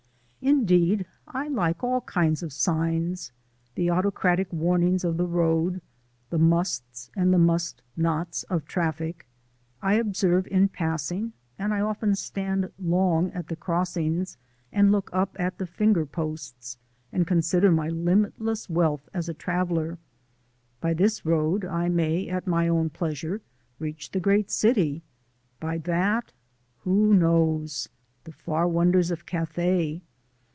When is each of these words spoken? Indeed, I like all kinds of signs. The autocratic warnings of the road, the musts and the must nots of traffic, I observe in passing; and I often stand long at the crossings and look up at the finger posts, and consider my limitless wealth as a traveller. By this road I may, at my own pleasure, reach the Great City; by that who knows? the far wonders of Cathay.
Indeed, 0.43 1.05
I 1.27 1.47
like 1.49 1.83
all 1.83 2.01
kinds 2.01 2.41
of 2.41 2.51
signs. 2.51 3.31
The 3.75 3.91
autocratic 3.91 4.51
warnings 4.51 5.03
of 5.03 5.17
the 5.17 5.27
road, 5.27 5.83
the 6.31 6.39
musts 6.39 7.11
and 7.15 7.31
the 7.31 7.37
must 7.37 7.83
nots 7.95 8.41
of 8.49 8.65
traffic, 8.65 9.27
I 9.83 9.93
observe 9.93 10.47
in 10.47 10.67
passing; 10.69 11.33
and 11.59 11.71
I 11.75 11.81
often 11.81 12.15
stand 12.15 12.71
long 12.79 13.31
at 13.33 13.49
the 13.49 13.55
crossings 13.55 14.39
and 14.71 14.91
look 14.91 15.11
up 15.13 15.39
at 15.39 15.59
the 15.59 15.67
finger 15.67 16.07
posts, 16.07 16.75
and 17.13 17.27
consider 17.27 17.71
my 17.71 17.89
limitless 17.89 18.67
wealth 18.67 19.07
as 19.13 19.29
a 19.29 19.35
traveller. 19.35 19.99
By 20.79 20.95
this 20.95 21.23
road 21.23 21.65
I 21.65 21.87
may, 21.87 22.27
at 22.29 22.47
my 22.47 22.67
own 22.67 22.89
pleasure, 22.89 23.43
reach 23.77 24.09
the 24.09 24.19
Great 24.19 24.49
City; 24.49 25.03
by 25.59 25.77
that 25.77 26.33
who 26.79 27.13
knows? 27.13 27.89
the 28.23 28.31
far 28.31 28.67
wonders 28.67 29.11
of 29.11 29.27
Cathay. 29.27 30.01